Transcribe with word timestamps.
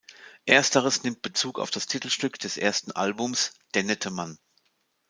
Ersteres 0.47 1.03
nimmt 1.03 1.21
Bezug 1.21 1.59
auf 1.59 1.69
das 1.69 1.85
Titelstück 1.85 2.39
des 2.39 2.57
ersten 2.57 2.89
Albums 2.91 3.53
"Der 3.75 3.83
nette 3.83 4.09
Mann". 4.09 4.39